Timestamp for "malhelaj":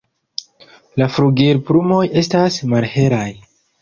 2.73-3.29